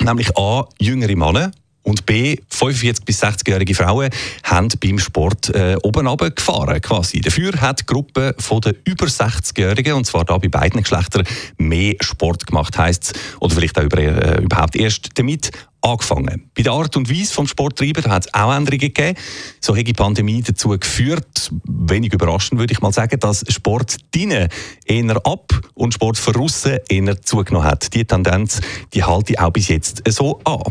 nämlich 0.02 0.36
a 0.36 0.66
jüngere 0.78 1.16
Männer 1.16 1.50
und 1.84 2.06
B, 2.06 2.36
45- 2.50 3.04
bis 3.04 3.22
60-jährige 3.22 3.74
Frauen 3.74 4.10
haben 4.42 4.68
beim 4.80 4.98
Sport 4.98 5.50
äh, 5.50 5.76
oben 5.82 6.06
gefahren 6.34 6.80
quasi. 6.80 7.20
Dafür 7.20 7.52
hat 7.60 7.80
die 7.80 7.86
Gruppe 7.86 8.34
von 8.38 8.60
den 8.60 8.76
über 8.84 9.06
60-Jährigen, 9.06 9.94
und 9.94 10.06
zwar 10.06 10.24
da 10.24 10.38
bei 10.38 10.48
beiden 10.48 10.82
Geschlechtern, 10.82 11.26
mehr 11.58 11.94
Sport 12.00 12.46
gemacht, 12.46 12.76
heisst 12.78 13.12
oder 13.40 13.54
vielleicht 13.54 13.78
auch 13.78 13.84
über, 13.84 13.98
äh, 13.98 14.42
überhaupt 14.42 14.76
erst 14.76 15.10
damit 15.18 15.50
angefangen. 15.84 16.50
Bei 16.54 16.62
der 16.62 16.72
Art 16.72 16.96
und 16.96 17.10
Weise 17.10 17.32
vom 17.32 17.46
Sporttreiben 17.46 18.04
hat 18.10 18.26
es 18.26 18.34
auch 18.34 18.54
Änderungen 18.54 18.80
gegeben. 18.80 19.18
So 19.60 19.76
hat 19.76 19.86
die 19.86 19.92
Pandemie 19.92 20.42
dazu 20.42 20.70
geführt, 20.70 21.52
wenig 21.64 22.12
überraschend 22.12 22.58
würde 22.58 22.72
ich 22.72 22.80
mal 22.80 22.92
sagen, 22.92 23.20
dass 23.20 23.44
Sport 23.48 23.98
drinnen 24.12 24.48
eher 24.86 25.16
ab 25.26 25.52
und 25.74 25.94
Sport 25.94 26.16
von 26.16 26.36
außen 26.36 26.78
eher 26.88 27.22
zugenommen 27.22 27.68
hat. 27.68 27.92
Die 27.94 28.04
Tendenz, 28.04 28.60
die 28.94 29.04
halte 29.04 29.34
ich 29.34 29.38
auch 29.38 29.50
bis 29.50 29.68
jetzt 29.68 30.02
so 30.08 30.40
an. 30.44 30.62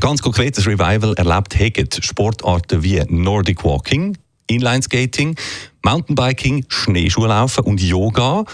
Ganz 0.00 0.22
konkretes 0.22 0.66
Revival 0.66 1.14
erlebt 1.14 1.58
Heget 1.58 2.04
Sportarten 2.04 2.82
wie 2.82 3.02
Nordic 3.08 3.64
Walking, 3.64 4.16
Inlineskating, 4.48 5.36
Mountainbiking, 5.82 6.64
Schneeschuhlaufen 6.68 7.64
und 7.64 7.80
Yoga. 7.80 8.44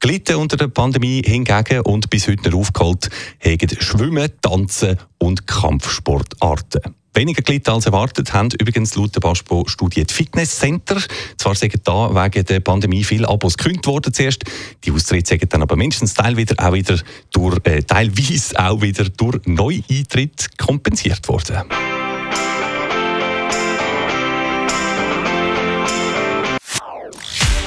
Glitten 0.00 0.36
unter 0.36 0.56
der 0.56 0.68
Pandemie 0.68 1.22
hingegen 1.24 1.80
und 1.80 2.10
bis 2.10 2.28
heute 2.28 2.50
noch 2.50 2.58
aufgeholt 2.58 3.08
haben 3.44 3.68
Schwimmen, 3.80 4.30
Tanzen 4.40 4.98
und 5.18 5.46
Kampfsportarten. 5.46 6.94
Weniger 7.16 7.40
gelitten 7.40 7.70
als 7.70 7.86
erwartet 7.86 8.34
haben 8.34 8.50
übrigens 8.60 8.94
laut 8.94 9.14
der 9.14 9.20
BASPO-Studie 9.20 10.04
die 10.04 10.12
Fitnesscenter. 10.12 11.00
Zwar 11.38 11.54
sagen 11.54 11.80
da 11.82 12.14
wegen 12.14 12.44
der 12.44 12.60
Pandemie 12.60 13.04
viele 13.04 13.26
Abos 13.26 13.56
gekündigt 13.56 13.86
worden 13.86 14.12
zuerst. 14.12 14.44
Die 14.84 14.92
Austritte 14.92 15.30
sagen 15.30 15.48
dann 15.48 15.62
aber 15.62 15.76
mindestens 15.76 16.12
teil 16.12 16.36
wieder, 16.36 16.62
auch 16.62 16.74
wieder 16.74 17.00
durch, 17.32 17.58
äh, 17.64 17.82
teilweise 17.82 18.58
auch 18.58 18.82
wieder 18.82 19.08
durch 19.08 19.40
Neueintritt 19.46 20.58
kompensiert 20.58 21.26
worden. 21.26 21.64